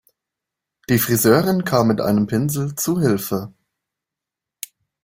[0.89, 3.53] Die Friseurin kam mit einem Pinsel zu Hilfe.